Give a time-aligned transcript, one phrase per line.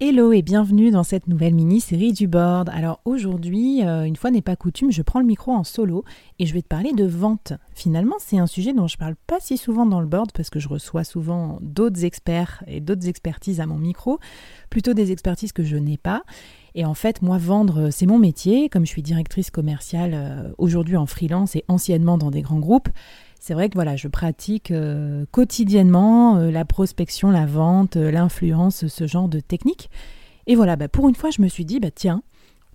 [0.00, 2.70] Hello et bienvenue dans cette nouvelle mini-série du board.
[2.72, 6.04] Alors aujourd'hui, euh, une fois n'est pas coutume, je prends le micro en solo
[6.38, 7.54] et je vais te parler de vente.
[7.74, 10.60] Finalement, c'est un sujet dont je parle pas si souvent dans le board parce que
[10.60, 14.20] je reçois souvent d'autres experts et d'autres expertises à mon micro,
[14.70, 16.22] plutôt des expertises que je n'ai pas.
[16.76, 18.68] Et en fait, moi, vendre, c'est mon métier.
[18.68, 22.88] Comme je suis directrice commerciale euh, aujourd'hui en freelance et anciennement dans des grands groupes,
[23.40, 28.86] c'est vrai que voilà, je pratique euh, quotidiennement euh, la prospection, la vente, euh, l'influence,
[28.86, 29.90] ce genre de techniques.
[30.46, 32.22] Et voilà, bah, pour une fois, je me suis dit, bah, tiens,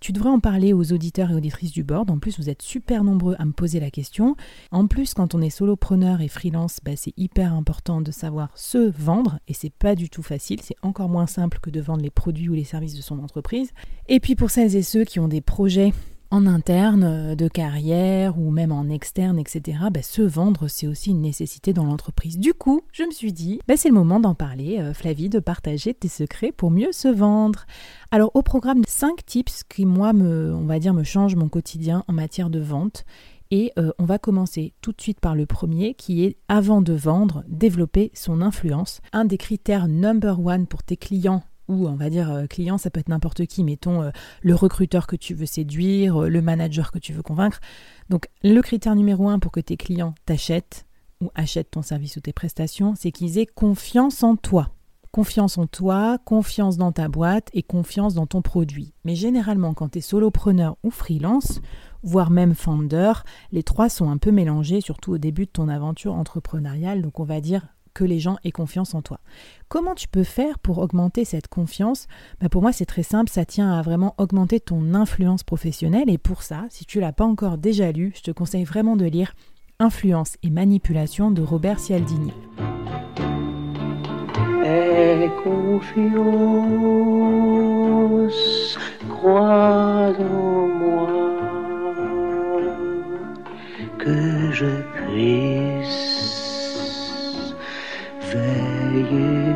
[0.00, 2.10] tu devrais en parler aux auditeurs et auditrices du board.
[2.10, 4.36] En plus, vous êtes super nombreux à me poser la question.
[4.72, 8.90] En plus, quand on est solopreneur et freelance, bah, c'est hyper important de savoir se
[8.90, 10.60] vendre et c'est pas du tout facile.
[10.62, 13.70] C'est encore moins simple que de vendre les produits ou les services de son entreprise.
[14.08, 15.92] Et puis pour celles et ceux qui ont des projets
[16.32, 21.10] en interne, euh, de carrière ou même en externe, etc., bah, se vendre, c'est aussi
[21.10, 22.38] une nécessité dans l'entreprise.
[22.38, 25.40] Du coup, je me suis dit, bah, c'est le moment d'en parler, euh, Flavie, de
[25.40, 27.66] partager tes secrets pour mieux se vendre.
[28.10, 32.14] Alors, au programme, 5 tips qui, moi, on va dire, me changent mon quotidien en
[32.14, 33.04] matière de vente.
[33.50, 36.94] Et euh, on va commencer tout de suite par le premier qui est avant de
[36.94, 39.02] vendre, développer son influence.
[39.12, 42.90] Un des critères number one pour tes clients ou on va dire euh, client, ça
[42.90, 44.10] peut être n'importe qui, mettons euh,
[44.42, 47.60] le recruteur que tu veux séduire, euh, le manager que tu veux convaincre.
[48.08, 50.86] Donc le critère numéro un pour que tes clients t'achètent
[51.20, 54.70] ou achètent ton service ou tes prestations, c'est qu'ils aient confiance en toi.
[55.12, 58.94] Confiance en toi, confiance dans ta boîte et confiance dans ton produit.
[59.04, 61.60] Mais généralement, quand tu es solopreneur ou freelance,
[62.02, 63.12] voire même founder,
[63.52, 67.02] les trois sont un peu mélangés, surtout au début de ton aventure entrepreneuriale.
[67.02, 69.20] Donc on va dire que les gens aient confiance en toi.
[69.68, 72.06] Comment tu peux faire pour augmenter cette confiance?
[72.40, 76.10] Bah, Pour moi, c'est très simple, ça tient à vraiment augmenter ton influence professionnelle.
[76.10, 79.06] Et pour ça, si tu l'as pas encore déjà lu, je te conseille vraiment de
[79.06, 79.34] lire
[79.78, 82.32] Influence et manipulation de Robert Cialdini.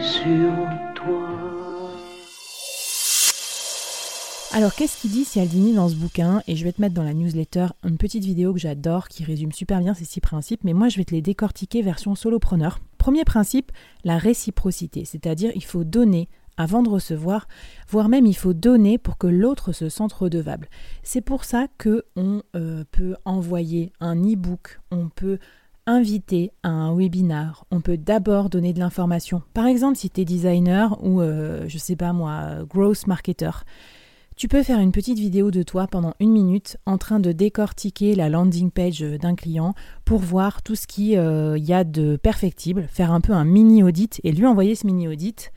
[0.00, 0.52] Sur
[0.94, 1.28] toi.
[4.52, 7.14] Alors, qu'est-ce qu'il dit Cialdini dans ce bouquin Et je vais te mettre dans la
[7.14, 10.88] newsletter une petite vidéo que j'adore qui résume super bien ces six principes, mais moi
[10.88, 12.78] je vais te les décortiquer version solopreneur.
[12.98, 13.72] Premier principe,
[14.04, 16.28] la réciprocité, c'est-à-dire il faut donner
[16.58, 17.48] avant de recevoir,
[17.88, 20.68] voire même il faut donner pour que l'autre se sente redevable.
[21.02, 25.38] C'est pour ça que on euh, peut envoyer un e-book, on peut
[25.86, 29.42] inviter à un webinar, on peut d'abord donner de l'information.
[29.54, 33.50] Par exemple, si tu es designer ou, euh, je sais pas moi, growth marketer,
[34.36, 38.14] tu peux faire une petite vidéo de toi pendant une minute en train de décortiquer
[38.14, 42.86] la landing page d'un client pour voir tout ce qu'il euh, y a de perfectible,
[42.90, 45.52] faire un peu un mini audit et lui envoyer ce mini audit.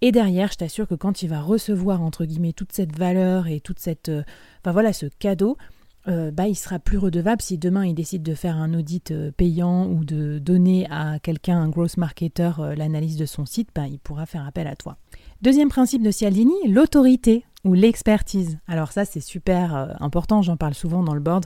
[0.00, 3.60] Et derrière, je t'assure que quand il va recevoir entre guillemets toute cette valeur et
[3.60, 4.22] toute cette, euh,
[4.60, 5.56] enfin voilà, ce cadeau,
[6.06, 9.30] euh, bah, il sera plus redevable si demain il décide de faire un audit euh,
[9.30, 13.88] payant ou de donner à quelqu'un, un gross marketer, euh, l'analyse de son site, bah,
[13.88, 14.96] il pourra faire appel à toi.
[15.42, 18.58] Deuxième principe de Cialdini, l'autorité ou l'expertise.
[18.68, 21.44] Alors ça c'est super important, j'en parle souvent dans le board.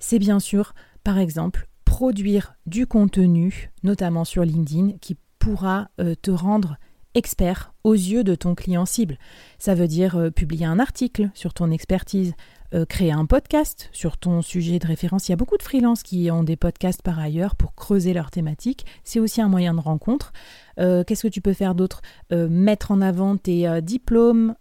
[0.00, 0.74] C'est bien sûr,
[1.04, 5.88] par exemple, produire du contenu, notamment sur LinkedIn, qui pourra
[6.22, 6.76] te rendre
[7.14, 9.18] expert aux yeux de ton client cible.
[9.58, 12.34] Ça veut dire publier un article sur ton expertise,
[12.74, 15.28] euh, créer un podcast sur ton sujet de référence.
[15.28, 18.30] Il y a beaucoup de freelances qui ont des podcasts par ailleurs pour creuser leur
[18.30, 18.86] thématique.
[19.04, 20.32] C'est aussi un moyen de rencontre.
[20.78, 22.00] Euh, qu'est-ce que tu peux faire d'autre?
[22.32, 24.54] Euh, Mettre en avant tes diplômes,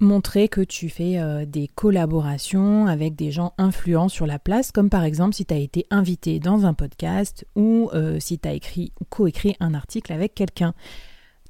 [0.00, 5.04] montrer que tu fais des collaborations avec des gens influents sur la place, comme par
[5.04, 9.04] exemple si tu as été invité dans un podcast ou si tu as écrit ou
[9.04, 10.74] coécrit un article avec quelqu'un.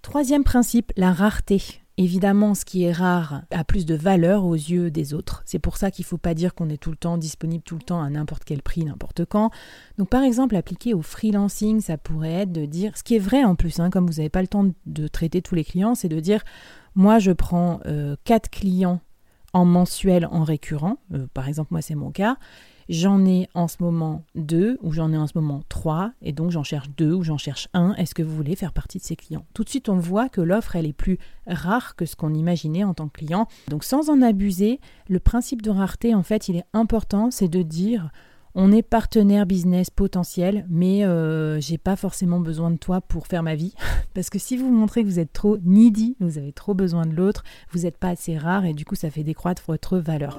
[0.02, 1.83] Troisième principe, la rareté.
[1.96, 5.42] Évidemment, ce qui est rare a plus de valeur aux yeux des autres.
[5.46, 7.76] C'est pour ça qu'il ne faut pas dire qu'on est tout le temps disponible tout
[7.76, 9.50] le temps à n'importe quel prix, n'importe quand.
[9.96, 13.44] Donc par exemple, appliqué au freelancing, ça pourrait être de dire, ce qui est vrai
[13.44, 16.08] en plus, hein, comme vous n'avez pas le temps de traiter tous les clients, c'est
[16.08, 16.42] de dire,
[16.96, 19.00] moi je prends euh, quatre clients
[19.52, 22.38] en mensuel, en récurrent, euh, par exemple moi c'est mon cas,
[22.88, 26.50] J'en ai en ce moment deux ou j'en ai en ce moment trois et donc
[26.50, 27.94] j'en cherche deux ou j'en cherche un.
[27.94, 29.46] Est-ce que vous voulez faire partie de ces clients?
[29.54, 32.84] Tout de suite, on voit que l'offre, elle est plus rare que ce qu'on imaginait
[32.84, 33.48] en tant que client.
[33.68, 37.62] Donc sans en abuser, le principe de rareté, en fait, il est important, c'est de
[37.62, 38.10] dire
[38.54, 43.42] on est partenaire business potentiel, mais euh, j'ai pas forcément besoin de toi pour faire
[43.42, 43.74] ma vie.
[44.14, 47.14] Parce que si vous montrez que vous êtes trop needy, vous avez trop besoin de
[47.14, 47.42] l'autre,
[47.72, 50.38] vous n'êtes pas assez rare et du coup ça fait décroître votre valeur.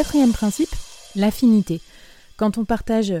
[0.00, 0.74] Quatrième principe,
[1.14, 1.82] l'affinité.
[2.38, 3.12] Quand on partage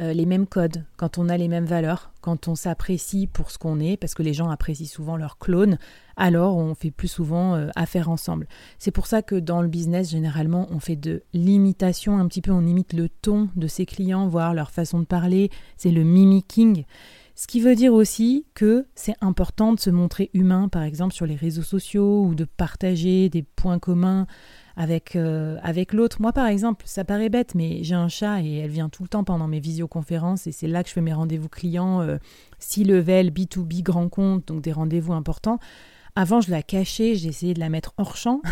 [0.00, 3.58] euh, les mêmes codes, quand on a les mêmes valeurs, quand on s'apprécie pour ce
[3.58, 5.78] qu'on est, parce que les gens apprécient souvent leurs clones,
[6.16, 8.48] alors on fait plus souvent euh, affaire ensemble.
[8.80, 12.50] C'est pour ça que dans le business, généralement, on fait de l'imitation, un petit peu
[12.50, 16.84] on imite le ton de ses clients, voire leur façon de parler, c'est le mimicking.
[17.36, 21.26] Ce qui veut dire aussi que c'est important de se montrer humain, par exemple sur
[21.26, 24.26] les réseaux sociaux, ou de partager des points communs
[24.76, 26.20] avec, euh, avec l'autre.
[26.20, 29.08] Moi, par exemple, ça paraît bête, mais j'ai un chat et elle vient tout le
[29.08, 32.18] temps pendant mes visioconférences et c'est là que je fais mes rendez-vous clients, euh,
[32.60, 35.58] C-level, B2B, grand compte, donc des rendez-vous importants.
[36.16, 38.42] Avant, je la cachais, j'ai essayé de la mettre hors champ.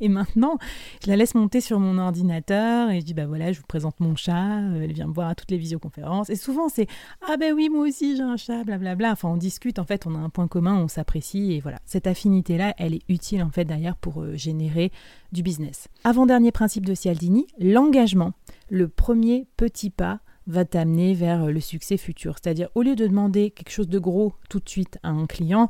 [0.00, 0.58] Et maintenant,
[1.04, 4.00] je la laisse monter sur mon ordinateur et je dis, bah voilà, je vous présente
[4.00, 6.30] mon chat, euh, elle vient me voir à toutes les visioconférences.
[6.30, 6.86] Et souvent, c'est,
[7.28, 9.12] ah ben oui, moi aussi j'ai un chat, blablabla.
[9.12, 11.52] Enfin, on discute, en fait, on a un point commun, on s'apprécie.
[11.52, 14.92] Et voilà, cette affinité-là, elle est utile, en fait, derrière pour euh, générer
[15.32, 15.88] du business.
[16.04, 18.32] Avant-dernier principe de Cialdini, l'engagement.
[18.68, 22.36] Le premier petit pas va t'amener vers le succès futur.
[22.40, 25.68] C'est-à-dire, au lieu de demander quelque chose de gros tout de suite à un client,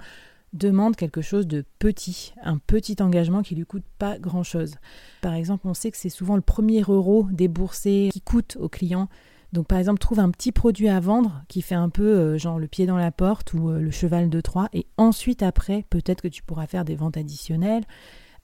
[0.53, 4.75] demande quelque chose de petit, un petit engagement qui lui coûte pas grand-chose.
[5.21, 9.09] Par exemple, on sait que c'est souvent le premier euro déboursé qui coûte au client.
[9.53, 12.59] Donc par exemple, trouve un petit produit à vendre qui fait un peu euh, genre
[12.59, 16.23] le pied dans la porte ou euh, le cheval de Troie et ensuite après, peut-être
[16.23, 17.85] que tu pourras faire des ventes additionnelles.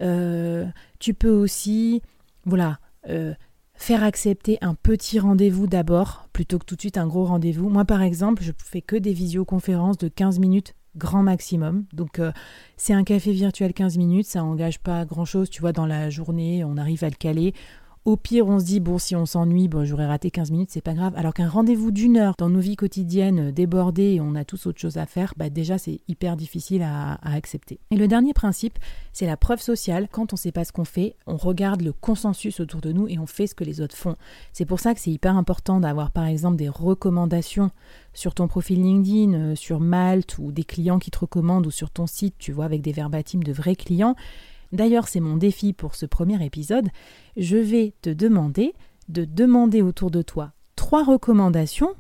[0.03, 0.67] Euh,
[0.99, 2.03] tu peux aussi,
[2.45, 2.79] voilà,
[3.75, 7.71] faire accepter un petit rendez-vous d'abord plutôt que tout de suite un gros rendez-vous.
[7.71, 11.85] Moi par exemple, je fais que des visioconférences de 15 minutes grand maximum.
[11.93, 12.33] Donc euh,
[12.77, 16.65] c'est un café virtuel 15 minutes, ça engage pas grand-chose, tu vois, dans la journée,
[16.65, 17.55] on arrive à le caler.
[18.09, 20.95] Au pire, on se dit, bon, si on s'ennuie, j'aurais raté 15 minutes, c'est pas
[20.95, 21.13] grave.
[21.19, 24.81] Alors qu'un rendez-vous d'une heure dans nos vies quotidiennes débordées et on a tous autre
[24.81, 27.81] chose à faire, bah déjà, c'est hyper difficile à, accepter.
[27.91, 28.79] Et le dernier principe,
[29.13, 30.09] c'est la preuve sociale.
[30.11, 33.19] Quand on sait pas ce qu'on fait, on regarde le consensus autour de nous et
[33.19, 34.17] on fait ce que les autres font.
[34.55, 37.73] C'est pour ça que c'est hyper important d'avoir, par exemple, des recommandations
[38.15, 41.91] sur ton profil LinkedIn, euh, sur Malte ou des clients qui te recommandent ou sur
[41.91, 44.17] ton site, tu vois, avec des verbatims de vrais clients.
[44.73, 46.89] D'ailleurs, c'est mon défi pour ce premier épisode.
[47.37, 48.75] Je vais te demander
[49.09, 51.91] de demander autour de toi trois recommandations.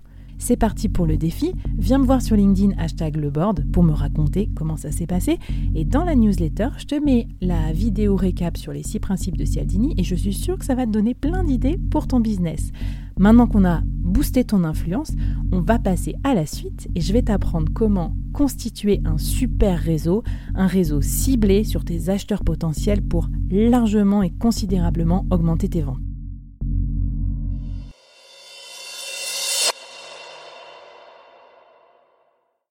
[0.40, 1.52] C'est parti pour le défi.
[1.76, 5.38] Viens me voir sur LinkedIn hashtag le board pour me raconter comment ça s'est passé.
[5.74, 9.44] Et dans la newsletter, je te mets la vidéo récap sur les six principes de
[9.44, 12.70] Cialdini et je suis sûre que ça va te donner plein d'idées pour ton business.
[13.18, 15.10] Maintenant qu'on a boosté ton influence,
[15.50, 20.22] on va passer à la suite et je vais t'apprendre comment constituer un super réseau,
[20.54, 26.07] un réseau ciblé sur tes acheteurs potentiels pour largement et considérablement augmenter tes ventes.